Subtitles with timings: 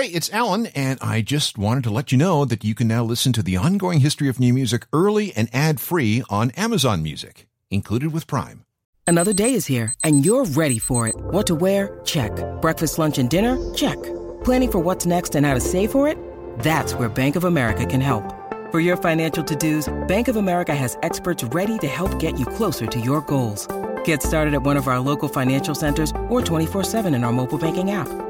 [0.00, 3.04] Hey, it's Alan, and I just wanted to let you know that you can now
[3.04, 7.46] listen to the ongoing history of new music early and ad free on Amazon Music,
[7.70, 8.64] included with Prime.
[9.06, 11.14] Another day is here, and you're ready for it.
[11.18, 12.00] What to wear?
[12.06, 12.32] Check.
[12.62, 13.58] Breakfast, lunch, and dinner?
[13.74, 14.02] Check.
[14.42, 16.16] Planning for what's next and how to save for it?
[16.60, 18.24] That's where Bank of America can help.
[18.70, 22.46] For your financial to dos, Bank of America has experts ready to help get you
[22.46, 23.68] closer to your goals.
[24.04, 27.90] Get started at one of our local financial centers or 24-7 in our mobile banking
[27.90, 28.29] app.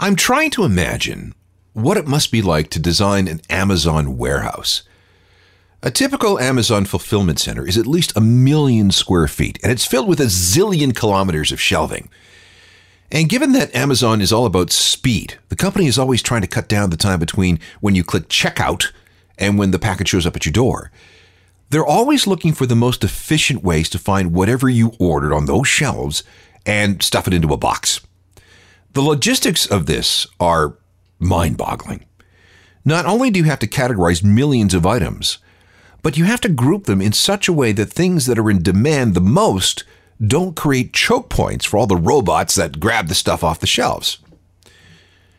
[0.00, 1.34] I'm trying to imagine
[1.72, 4.84] what it must be like to design an Amazon warehouse.
[5.82, 10.06] A typical Amazon fulfillment center is at least a million square feet, and it's filled
[10.06, 12.08] with a zillion kilometers of shelving.
[13.10, 16.68] And given that Amazon is all about speed, the company is always trying to cut
[16.68, 18.92] down the time between when you click checkout
[19.36, 20.92] and when the package shows up at your door.
[21.70, 25.66] They're always looking for the most efficient ways to find whatever you ordered on those
[25.66, 26.22] shelves
[26.64, 28.00] and stuff it into a box.
[28.98, 30.76] The logistics of this are
[31.20, 32.04] mind boggling.
[32.84, 35.38] Not only do you have to categorize millions of items,
[36.02, 38.60] but you have to group them in such a way that things that are in
[38.60, 39.84] demand the most
[40.20, 44.18] don't create choke points for all the robots that grab the stuff off the shelves.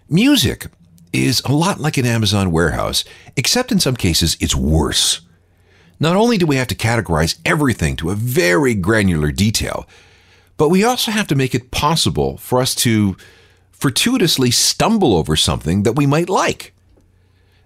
[0.08, 0.68] Music
[1.12, 3.04] is a lot like an Amazon warehouse,
[3.36, 5.20] except in some cases it's worse.
[6.00, 9.86] Not only do we have to categorize everything to a very granular detail,
[10.56, 13.18] but we also have to make it possible for us to
[13.80, 16.74] fortuitously stumble over something that we might like.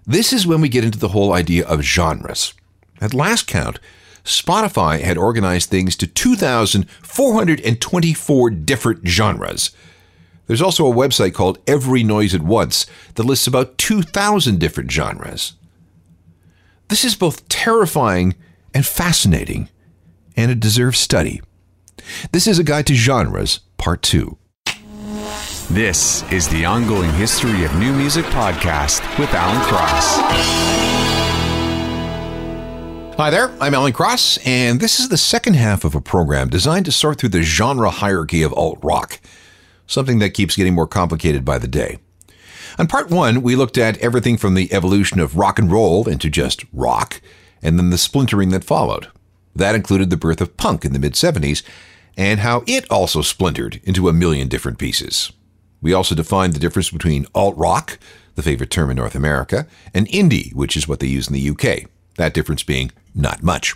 [0.05, 2.53] This is when we get into the whole idea of genres.
[3.01, 3.79] At last count,
[4.23, 9.71] Spotify had organized things to 2,424 different genres.
[10.45, 12.85] There's also a website called Every Noise at Once
[13.15, 15.53] that lists about 2,000 different genres.
[16.89, 18.35] This is both terrifying
[18.73, 19.69] and fascinating,
[20.35, 21.41] and it deserves study.
[22.31, 24.37] This is a guide to genres, part two.
[25.69, 30.17] This is the ongoing history of new music podcast with Alan Cross.
[33.17, 36.85] Hi there, I'm Alan Cross, and this is the second half of a program designed
[36.85, 39.21] to sort through the genre hierarchy of alt rock,
[39.87, 41.97] something that keeps getting more complicated by the day.
[42.77, 46.29] On part one, we looked at everything from the evolution of rock and roll into
[46.29, 47.21] just rock,
[47.63, 49.07] and then the splintering that followed.
[49.55, 51.63] That included the birth of punk in the mid 70s,
[52.17, 55.31] and how it also splintered into a million different pieces.
[55.83, 57.99] We also defined the difference between alt rock,
[58.35, 61.49] the favorite term in North America, and indie, which is what they use in the
[61.49, 61.89] UK.
[62.15, 63.75] That difference being not much.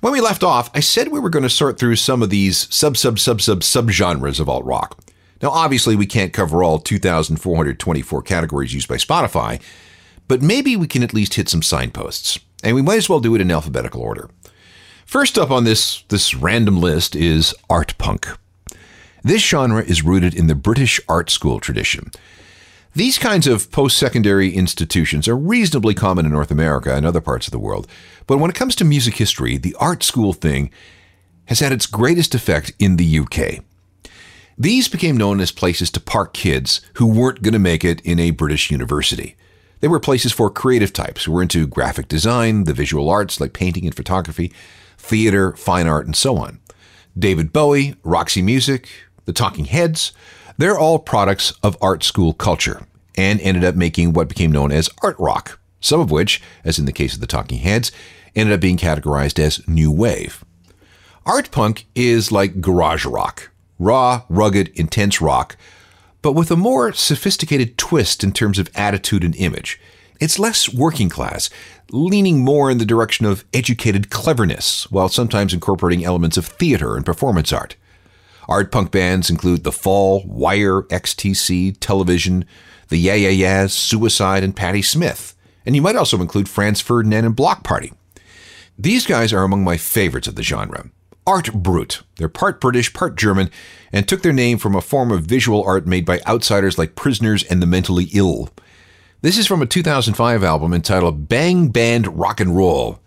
[0.00, 2.72] When we left off, I said we were going to sort through some of these
[2.72, 4.96] sub sub sub sub subgenres of alt rock.
[5.42, 9.60] Now, obviously, we can't cover all 2,424 categories used by Spotify,
[10.28, 13.34] but maybe we can at least hit some signposts, and we might as well do
[13.34, 14.30] it in alphabetical order.
[15.04, 18.28] First up on this this random list is art punk.
[19.22, 22.10] This genre is rooted in the British art school tradition.
[22.94, 27.46] These kinds of post secondary institutions are reasonably common in North America and other parts
[27.46, 27.86] of the world,
[28.26, 30.70] but when it comes to music history, the art school thing
[31.46, 33.64] has had its greatest effect in the UK.
[34.56, 38.18] These became known as places to park kids who weren't going to make it in
[38.18, 39.36] a British university.
[39.80, 43.52] They were places for creative types who were into graphic design, the visual arts like
[43.52, 44.52] painting and photography,
[44.96, 46.58] theater, fine art, and so on.
[47.16, 48.88] David Bowie, Roxy Music,
[49.28, 50.12] the Talking Heads,
[50.56, 54.88] they're all products of art school culture and ended up making what became known as
[55.02, 57.92] art rock, some of which, as in the case of the Talking Heads,
[58.34, 60.42] ended up being categorized as new wave.
[61.26, 65.58] Art punk is like garage rock, raw, rugged, intense rock,
[66.22, 69.78] but with a more sophisticated twist in terms of attitude and image.
[70.20, 71.50] It's less working class,
[71.90, 77.04] leaning more in the direction of educated cleverness, while sometimes incorporating elements of theater and
[77.04, 77.76] performance art.
[78.48, 82.46] Art punk bands include The Fall, Wire, XTC, Television,
[82.88, 85.34] The Yeah Yeah Yeahs, Suicide, and Patti Smith.
[85.66, 87.92] And you might also include Franz Ferdinand and Bloc Party.
[88.78, 90.90] These guys are among my favorites of the genre.
[91.26, 92.02] Art Brut.
[92.16, 93.50] They're part British, part German,
[93.92, 97.44] and took their name from a form of visual art made by outsiders like prisoners
[97.44, 98.48] and the mentally ill.
[99.20, 102.98] This is from a 2005 album entitled Bang Band Rock and Roll.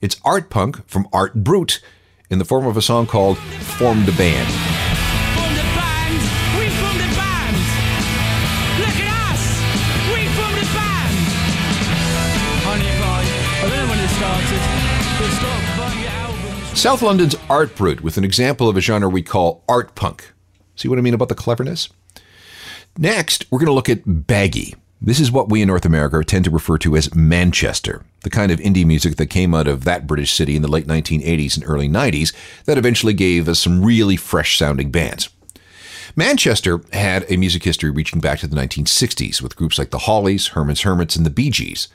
[0.00, 1.80] It's art punk from Art Brut
[2.30, 4.48] in the form of a song called Formed a Band.
[4.48, 6.14] The band,
[6.58, 7.56] we from the band.
[8.78, 9.42] Look at us,
[10.14, 11.14] we from the band.
[12.62, 13.26] Honey pie,
[13.58, 14.62] I don't know when it started,
[15.18, 16.78] but stop buying your albums.
[16.78, 20.32] South London's Art Brut with an example of a genre we call art punk.
[20.76, 21.88] See what I mean about the cleverness?
[22.96, 24.76] Next, we're going to look at baggy.
[25.02, 28.52] This is what we in North America tend to refer to as Madchester, the kind
[28.52, 31.64] of indie music that came out of that British city in the late 1980s and
[31.66, 32.34] early 90s
[32.66, 35.30] that eventually gave us some really fresh sounding bands.
[36.16, 40.48] Manchester had a music history reaching back to the 1960s with groups like the Hollies,
[40.48, 41.88] Herman's Hermits, and the Bee Gees.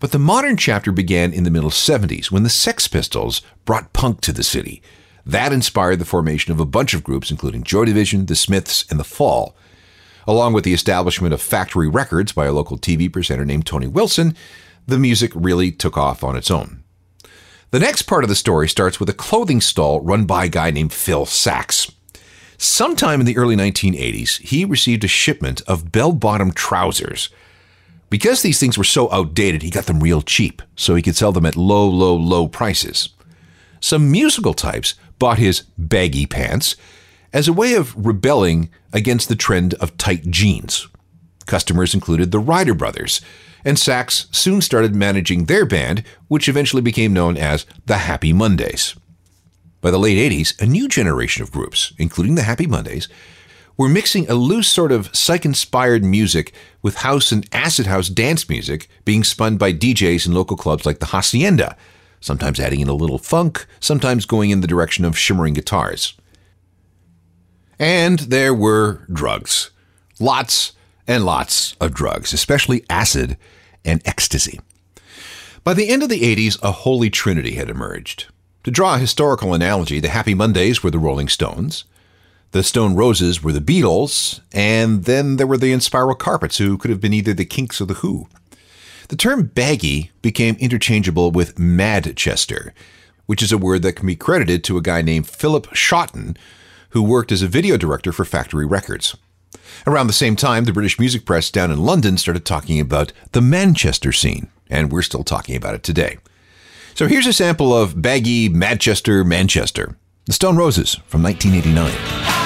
[0.00, 4.22] But the modern chapter began in the middle 70s when the Sex Pistols brought punk
[4.22, 4.80] to the city.
[5.26, 8.98] That inspired the formation of a bunch of groups, including Joy Division, The Smiths, and
[8.98, 9.54] The Fall.
[10.28, 14.36] Along with the establishment of Factory Records by a local TV presenter named Tony Wilson,
[14.86, 16.84] the music really took off on its own.
[17.70, 20.70] The next part of the story starts with a clothing stall run by a guy
[20.70, 21.90] named Phil Saxe.
[22.58, 27.30] Sometime in the early 1980s, he received a shipment of bell bottom trousers.
[28.10, 31.32] Because these things were so outdated, he got them real cheap so he could sell
[31.32, 33.08] them at low, low, low prices.
[33.80, 36.76] Some musical types bought his baggy pants
[37.32, 40.88] as a way of rebelling against the trend of tight jeans.
[41.46, 43.20] Customers included the Ryder Brothers,
[43.64, 48.94] and Saxe soon started managing their band, which eventually became known as the Happy Mondays.
[49.80, 53.08] By the late 80s, a new generation of groups, including the Happy Mondays,
[53.76, 56.52] were mixing a loose sort of psych inspired music
[56.82, 60.98] with house and acid house dance music being spun by DJs in local clubs like
[60.98, 61.76] the Hacienda,
[62.20, 66.14] sometimes adding in a little funk, sometimes going in the direction of shimmering guitars.
[67.78, 69.70] And there were drugs.
[70.18, 70.72] Lots
[71.06, 73.36] and lots of drugs, especially acid
[73.84, 74.60] and ecstasy.
[75.64, 78.26] By the end of the 80s, a holy trinity had emerged.
[78.64, 81.84] To draw a historical analogy, the Happy Mondays were the Rolling Stones,
[82.52, 86.90] the Stone Roses were the Beatles, and then there were the Inspiral Carpets, who could
[86.90, 88.26] have been either the Kinks or the Who.
[89.08, 92.72] The term baggy became interchangeable with Madchester,
[93.26, 96.38] which is a word that can be credited to a guy named Philip Shotton,
[96.90, 99.16] who worked as a video director for Factory Records.
[99.86, 103.40] Around the same time, the British music press down in London started talking about the
[103.40, 106.18] Madchester scene, and we're still talking about it today.
[106.94, 109.96] So here's a sample of baggy Manchester, Manchester.
[110.26, 112.37] The Stone Roses from 1989.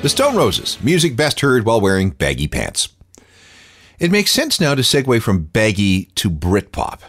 [0.00, 2.90] The Stone Roses, music best heard while wearing baggy pants.
[3.98, 7.00] It makes sense now to segue from baggy to Britpop.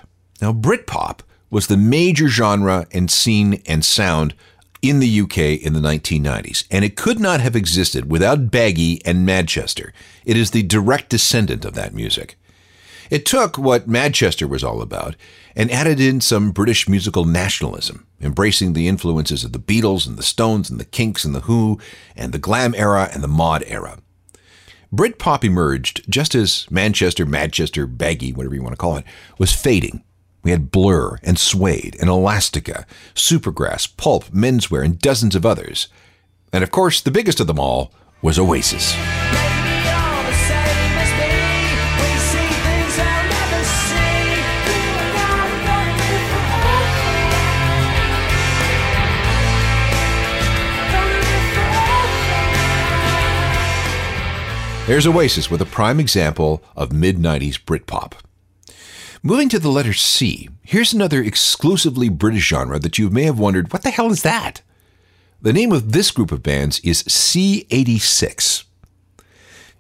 [0.42, 1.20] Now, Britpop
[1.52, 4.34] was the major genre and scene and sound
[4.82, 9.28] in the UK in the 1990s, and it could not have existed without Baggy and
[9.28, 9.92] Madchester.
[10.26, 12.40] It is the direct descendant of that music.
[13.10, 15.16] It took what Madchester was all about
[15.56, 20.24] and added in some British musical nationalism, embracing the influences of the Beatles and the
[20.24, 21.80] Stones and the Kinks and the Who
[22.16, 23.98] and the glam era and the mod era.
[24.94, 29.06] Britpop emerged just as Manchester, Manchester, Baggy, whatever you want to call it,
[29.38, 30.04] was fading.
[30.44, 35.90] We had Blur and Suede and Elastica, Supergrass, Pulp, Menswear, and dozens of others.
[36.54, 38.96] And of course, the biggest of them all was Oasis.
[54.90, 58.14] There's Oasis with a prime example of mid 90s Britpop.
[59.22, 63.72] Moving to the letter C, here's another exclusively British genre that you may have wondered
[63.72, 64.64] what the hell is that?
[65.44, 68.64] The name of this group of bands is C86.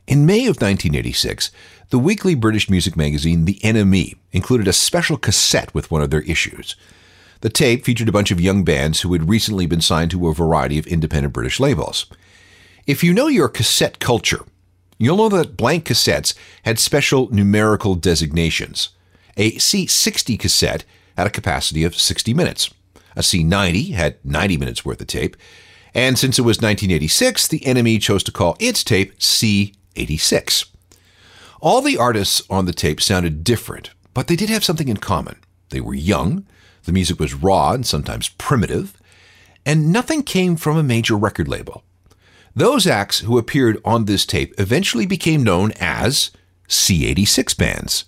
[0.06, 1.50] In May of 1986,
[1.90, 6.22] the weekly British music magazine The NME included a special cassette with one of their
[6.22, 6.76] issues.
[7.42, 10.36] The tape featured a bunch of young bands who had recently been signed to a
[10.36, 12.06] variety of independent British labels.
[12.86, 14.46] If you know your cassette culture,
[15.00, 18.90] you'll know that blank cassettes had special numerical designations.
[19.38, 20.86] A C60 cassette
[21.18, 22.70] had a capacity of 60 minutes.
[23.16, 25.36] A C90 had 90 minutes worth of tape.
[25.96, 30.70] And since it was 1986, the NME chose to call its tape C86.
[31.62, 35.38] All the artists on the tape sounded different, but they did have something in common.
[35.70, 36.46] They were young,
[36.84, 39.00] the music was raw and sometimes primitive,
[39.66, 41.84] and nothing came from a major record label.
[42.60, 46.30] Those acts who appeared on this tape eventually became known as
[46.68, 48.04] C86 bands.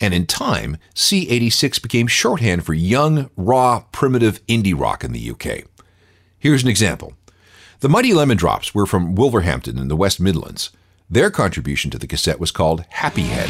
[0.00, 5.68] And in time, C86 became shorthand for young, raw, primitive indie rock in the UK.
[6.40, 7.14] Here's an example.
[7.78, 10.70] The Mighty Lemon Drops were from Wolverhampton in the West Midlands.
[11.08, 13.48] Their contribution to the cassette was called Happy Head.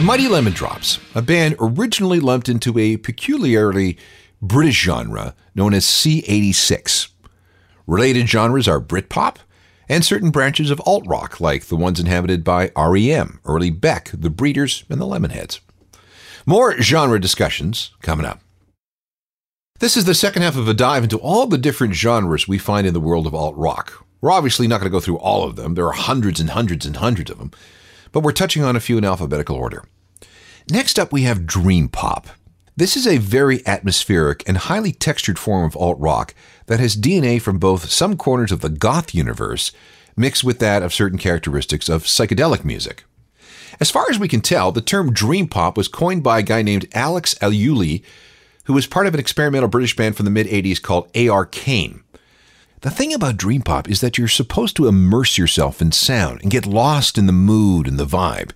[0.00, 3.98] The Mighty Lemon Drops, a band originally lumped into a peculiarly
[4.40, 7.10] British genre known as C86.
[7.86, 9.36] Related genres are Britpop
[9.90, 14.30] and certain branches of alt rock, like the ones inhabited by REM, early Beck, the
[14.30, 15.60] Breeders, and the Lemonheads.
[16.46, 18.40] More genre discussions coming up.
[19.80, 22.86] This is the second half of a dive into all the different genres we find
[22.86, 24.06] in the world of alt rock.
[24.22, 26.86] We're obviously not going to go through all of them, there are hundreds and hundreds
[26.86, 27.50] and hundreds of them,
[28.12, 29.84] but we're touching on a few in alphabetical order.
[30.70, 32.28] Next up, we have dream pop.
[32.76, 36.34] This is a very atmospheric and highly textured form of alt rock
[36.66, 39.72] that has DNA from both some corners of the goth universe
[40.16, 43.04] mixed with that of certain characteristics of psychedelic music.
[43.80, 46.62] As far as we can tell, the term dream pop was coined by a guy
[46.62, 48.02] named Alex Ayuli,
[48.64, 51.46] who was part of an experimental British band from the mid 80s called A.R.
[51.46, 52.02] Kane.
[52.82, 56.50] The thing about dream pop is that you're supposed to immerse yourself in sound and
[56.50, 58.52] get lost in the mood and the vibe.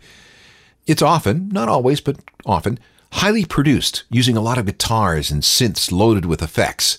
[0.86, 2.16] It's often, not always, but
[2.46, 2.78] often,
[3.12, 6.98] highly produced, using a lot of guitars and synths loaded with effects.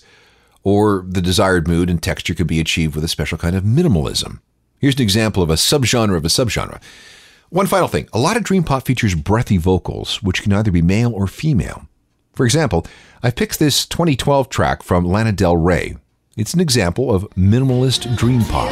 [0.62, 4.38] Or the desired mood and texture could be achieved with a special kind of minimalism.
[4.78, 6.80] Here's an example of a subgenre of a subgenre.
[7.48, 10.82] One final thing a lot of dream pop features breathy vocals, which can either be
[10.82, 11.88] male or female.
[12.36, 12.86] For example,
[13.20, 15.96] I picked this 2012 track from Lana Del Rey.
[16.36, 18.70] It's an example of minimalist dream pop.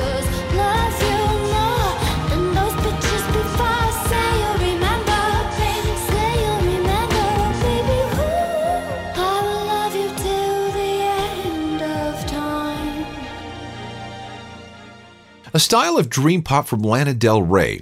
[15.54, 17.80] A style of dream pop from Lana Del Rey.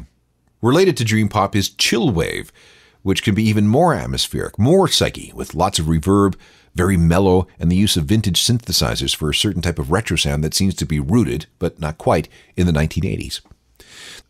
[0.60, 2.52] Related to dream pop is chill wave,
[3.02, 6.36] which can be even more atmospheric, more psyche, with lots of reverb,
[6.74, 10.42] very mellow, and the use of vintage synthesizers for a certain type of retro sound
[10.42, 13.40] that seems to be rooted, but not quite, in the 1980s.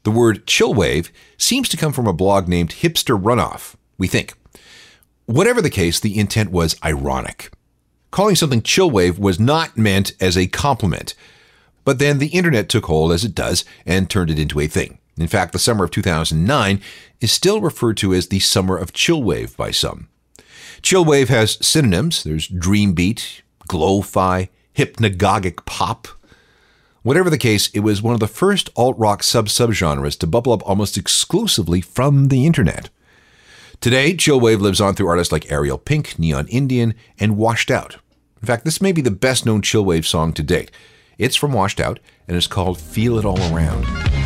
[0.05, 4.35] The word chillwave seems to come from a blog named Hipster Runoff, we think.
[5.27, 7.53] Whatever the case, the intent was ironic.
[8.11, 11.15] Calling something chillwave was not meant as a compliment.
[11.85, 14.99] But then the internet took hold as it does and turned it into a thing.
[15.17, 16.81] In fact, the summer of 2009
[17.21, 20.09] is still referred to as the summer of chillwave by some.
[20.83, 22.25] Chillwave has synonyms.
[22.25, 26.09] There's dream beat, glow-fi, hypnagogic pop.
[27.03, 30.97] Whatever the case, it was one of the first alt-rock sub-subgenres to bubble up almost
[30.97, 32.91] exclusively from the internet.
[33.81, 37.99] Today, chillwave lives on through artists like Ariel Pink, Neon Indian, and Washed Out.
[38.41, 40.71] In fact, this may be the best known chillwave song to date.
[41.17, 44.22] It's from Washed Out and is called Feel It All Around.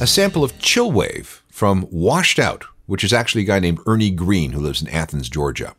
[0.00, 4.52] A sample of Chillwave from Washed Out, which is actually a guy named Ernie Greene
[4.52, 5.74] who lives in Athens, Georgia.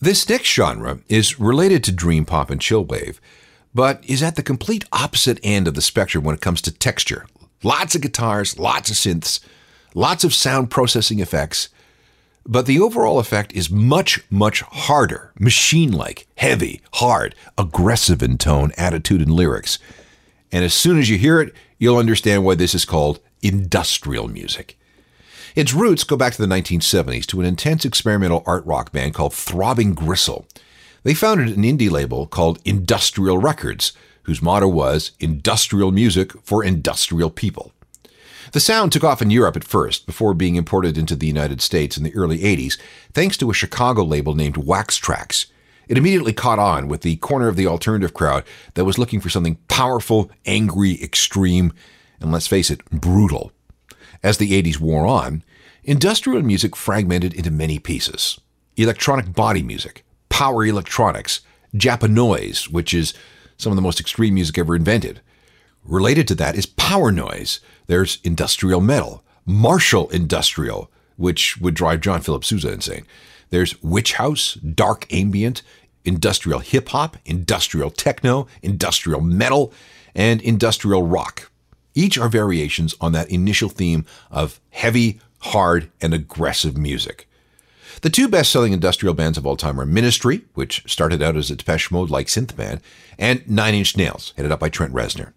[0.00, 3.18] This next genre is related to dream pop and chillwave,
[3.74, 7.26] but is at the complete opposite end of the spectrum when it comes to texture.
[7.64, 9.40] Lots of guitars, lots of synths,
[9.94, 11.70] lots of sound processing effects,
[12.46, 18.70] but the overall effect is much, much harder, machine like, heavy, hard, aggressive in tone,
[18.76, 19.80] attitude, and lyrics.
[20.52, 21.52] And as soon as you hear it,
[21.84, 24.78] you'll understand why this is called industrial music.
[25.54, 29.34] Its roots go back to the 1970s to an intense experimental art rock band called
[29.34, 30.46] Throbbing Gristle.
[31.02, 37.28] They founded an indie label called Industrial Records, whose motto was Industrial Music for Industrial
[37.28, 37.72] People.
[38.52, 41.98] The sound took off in Europe at first, before being imported into the United States
[41.98, 42.78] in the early 80s,
[43.12, 45.46] thanks to a Chicago label named Wax Trax.
[45.88, 49.28] It immediately caught on with the corner of the alternative crowd that was looking for
[49.28, 51.72] something powerful, angry, extreme,
[52.20, 53.52] and let's face it, brutal.
[54.22, 55.42] As the 80s wore on,
[55.82, 58.40] industrial music fragmented into many pieces
[58.76, 61.42] electronic body music, power electronics,
[61.74, 63.14] Japanoise, which is
[63.56, 65.20] some of the most extreme music ever invented.
[65.84, 67.60] Related to that is power noise.
[67.86, 73.06] There's industrial metal, martial industrial, which would drive John Philip Sousa insane.
[73.54, 75.62] There's witch house, dark ambient,
[76.04, 79.72] industrial hip hop, industrial techno, industrial metal,
[80.12, 81.52] and industrial rock.
[81.94, 87.28] Each are variations on that initial theme of heavy, hard, and aggressive music.
[88.02, 91.48] The two best selling industrial bands of all time are Ministry, which started out as
[91.48, 92.80] a Depeche Mode like synth band,
[93.20, 95.32] and Nine Inch Nails, headed up by Trent Reznor.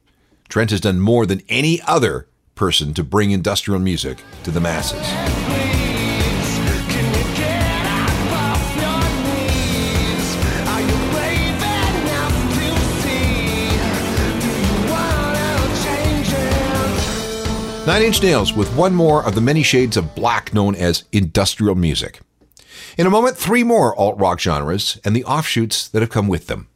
[0.50, 5.67] Trent has done more than any other person to bring industrial music to the masses.
[17.88, 21.74] Nine Inch Nails with one more of the many shades of black known as industrial
[21.74, 22.20] music.
[22.98, 26.48] In a moment, three more alt rock genres and the offshoots that have come with
[26.48, 26.68] them.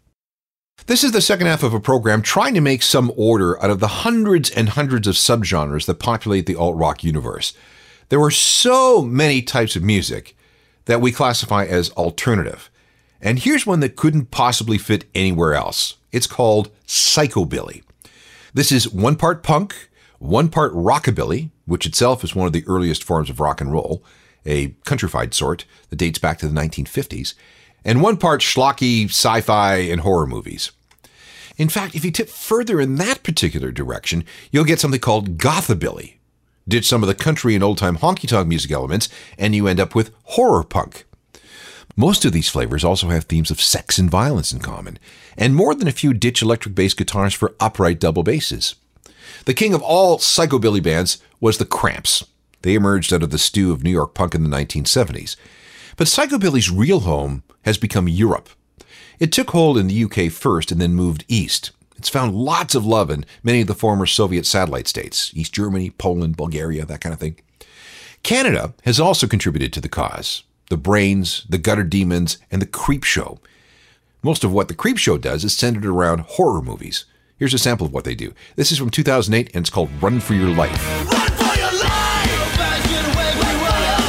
[0.85, 3.81] This is the second half of a program trying to make some order out of
[3.81, 7.53] the hundreds and hundreds of subgenres that populate the alt rock universe.
[8.07, 10.37] There are so many types of music
[10.85, 12.71] that we classify as alternative.
[13.19, 15.97] And here's one that couldn't possibly fit anywhere else.
[16.13, 17.83] It's called psychobilly.
[18.53, 19.89] This is one part punk,
[20.21, 24.03] one part rockabilly, which itself is one of the earliest forms of rock and roll,
[24.45, 27.33] a countrified sort that dates back to the 1950s,
[27.83, 30.71] and one part schlocky sci fi and horror movies.
[31.57, 36.17] In fact, if you tip further in that particular direction, you'll get something called gothabilly.
[36.67, 39.09] Ditch some of the country and old time honky tonk music elements,
[39.39, 41.05] and you end up with horror punk.
[41.97, 44.99] Most of these flavors also have themes of sex and violence in common,
[45.35, 48.75] and more than a few ditch electric bass guitars for upright double basses.
[49.45, 52.25] The king of all psychobilly bands was the Cramps.
[52.61, 55.35] They emerged out of the stew of New York punk in the 1970s.
[55.97, 58.49] But psychobilly's real home has become Europe.
[59.19, 61.71] It took hold in the UK first and then moved east.
[61.97, 65.91] It's found lots of love in many of the former Soviet satellite states, East Germany,
[65.91, 67.35] Poland, Bulgaria, that kind of thing.
[68.23, 70.43] Canada has also contributed to the cause.
[70.69, 73.37] The Brains, the Gutter Demons, and the Creepshow.
[74.23, 77.05] Most of what the Creepshow does is centered around horror movies.
[77.41, 78.35] Here's a sample of what they do.
[78.55, 81.09] This is from 2008 and it's called Run for Your Life.
[81.11, 82.29] Run for your life!
[82.29, 84.05] Nobody's gonna wait for you up.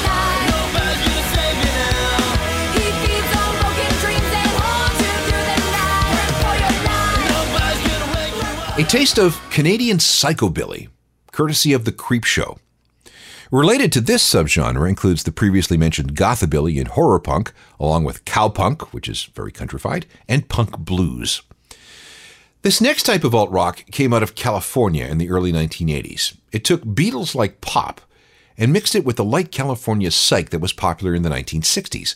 [0.53, 2.21] Nobody's gonna save you now.
[2.77, 6.13] He feeds on broken dreams and haunts you through the night.
[6.13, 7.25] Run for your life.
[7.33, 8.79] Nobody's gonna wake you up.
[8.79, 10.89] A taste of Canadian psychobilly,
[11.33, 12.59] courtesy of the Creepshow.
[13.51, 18.93] Related to this subgenre includes the previously mentioned gothabilly and horror punk, along with cowpunk,
[18.93, 21.41] which is very countrified, and punk blues.
[22.63, 26.37] This next type of alt rock came out of California in the early 1980s.
[26.53, 28.01] It took Beatles like pop
[28.57, 32.15] and mixed it with the light California psych that was popular in the 1960s.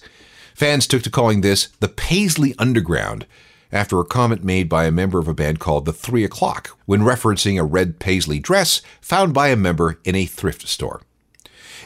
[0.54, 3.26] Fans took to calling this the Paisley Underground
[3.72, 7.00] after a comment made by a member of a band called the Three O'Clock when
[7.00, 11.02] referencing a red paisley dress found by a member in a thrift store.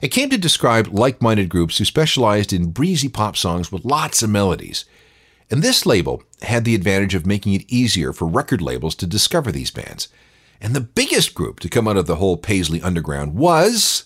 [0.02, 4.22] It came to describe like minded groups who specialized in breezy pop songs with lots
[4.22, 4.84] of melodies.
[5.50, 9.50] And this label had the advantage of making it easier for record labels to discover
[9.50, 10.08] these bands.
[10.60, 14.04] And the biggest group to come out of the whole Paisley Underground was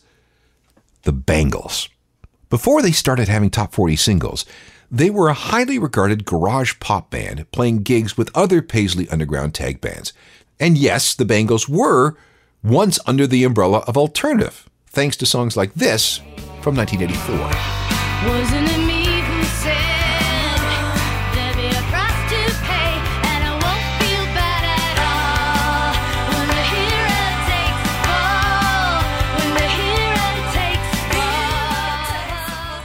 [1.03, 1.89] the Bangles.
[2.49, 4.47] Before they started having top 40 singles,
[4.91, 9.81] they were a highly regarded garage pop band playing gigs with other Paisley Underground tag
[9.81, 10.13] bands.
[10.61, 12.17] And yes, the Bangles were
[12.63, 16.19] once under the umbrella of alternative, thanks to songs like this
[16.63, 18.84] from 1984.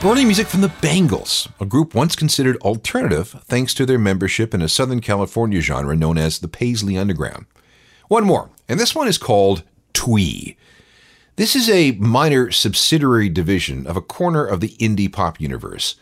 [0.02, 4.62] Early music from the Bangles, a group once considered alternative thanks to their membership in
[4.62, 7.44] a Southern California genre known as the Paisley Underground.
[8.08, 10.56] One more, and this one is called Twee.
[11.36, 15.96] This is a minor subsidiary division of a corner of the indie pop universe.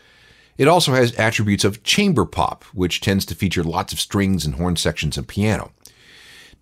[0.58, 4.54] It also has attributes of chamber pop, which tends to feature lots of strings and
[4.54, 5.72] horn sections and piano.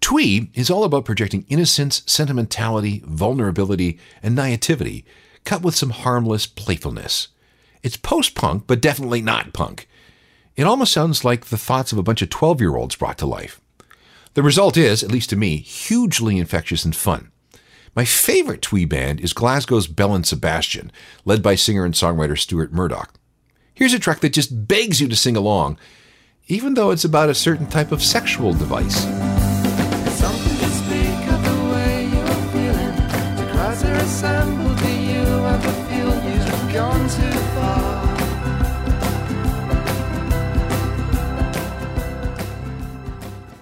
[0.01, 5.05] Twee is all about projecting innocence, sentimentality, vulnerability, and naivety,
[5.47, 7.29] cut with some harmless playfulness.
[7.83, 9.89] It's post punk, but definitely not punk.
[10.57, 13.27] It almost sounds like the thoughts of a bunch of 12 year olds brought to
[13.27, 13.61] life.
[14.35, 17.31] The result is, at least to me, hugely infectious and fun.
[17.95, 20.93] My favorite Twee band is Glasgow's Belle and Sebastian,
[21.25, 23.15] led by singer and songwriter Stuart Murdoch.
[23.73, 25.79] Here's a track that just begs you to sing along,
[26.49, 29.07] even though it's about a certain type of sexual device.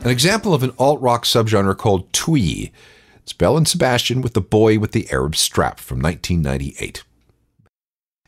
[0.05, 2.73] An example of an alt rock subgenre called twee.
[3.23, 7.05] It's Belle and Sebastian with the boy with the Arab strap from 1998.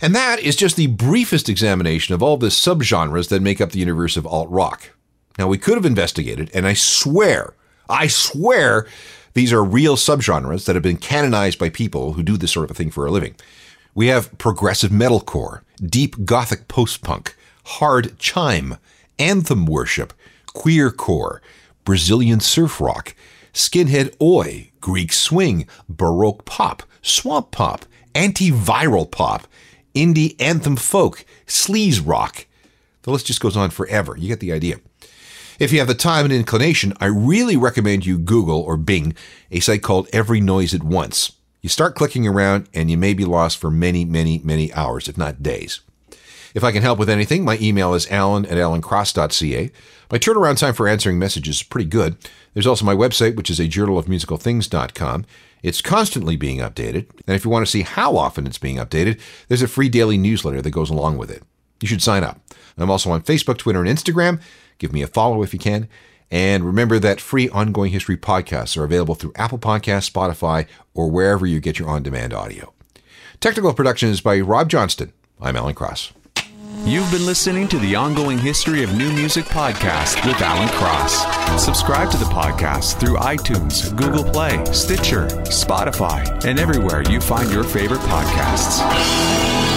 [0.01, 3.79] And that is just the briefest examination of all the subgenres that make up the
[3.79, 4.91] universe of alt rock.
[5.39, 7.55] Now, we could have investigated, and I swear,
[7.91, 8.87] I swear,
[9.35, 12.77] these are real subgenres that have been canonized by people who do this sort of
[12.77, 13.35] thing for a living.
[13.97, 18.77] We have progressive metalcore, deep gothic post punk, hard chime,
[19.19, 20.13] anthem worship,
[20.49, 21.39] queercore,
[21.83, 23.15] Brazilian surf rock,
[23.55, 29.47] skinhead oi, Greek swing, baroque pop, swamp pop, antiviral pop,
[29.95, 32.45] indie anthem folk, sleaze rock.
[33.05, 34.15] The list just goes on forever.
[34.15, 34.77] You get the idea.
[35.59, 39.15] If you have the time and inclination, I really recommend you Google or Bing
[39.51, 41.33] a site called Every Noise at Once.
[41.67, 45.19] You start clicking around and you may be lost for many, many, many hours, if
[45.19, 45.81] not days.
[46.55, 49.73] If I can help with anything, my email is alan at alancross.ca.
[50.09, 52.19] My turnaround time for answering messages is pretty good.
[52.55, 55.27] There's also my website, which is a journal of musical things.com.
[55.65, 57.11] It's constantly being updated.
[57.27, 60.17] And if you want to see how often it's being updated, there's a free daily
[60.17, 61.43] newsletter that goes along with it.
[61.83, 62.41] You should sign up.
[62.79, 64.41] I'm also on Facebook, Twitter, and Instagram.
[64.79, 65.89] Give me a follow if you can.
[66.31, 71.47] And remember that free ongoing history podcasts are available through Apple Podcasts, Spotify, or wherever
[71.47, 72.73] you get your on demand audio.
[73.41, 75.13] Technical production is by Rob Johnston.
[75.41, 76.13] I'm Alan Cross.
[76.85, 81.65] You've been listening to the Ongoing History of New Music podcast with Alan Cross.
[81.65, 87.65] Subscribe to the podcast through iTunes, Google Play, Stitcher, Spotify, and everywhere you find your
[87.65, 89.76] favorite podcasts.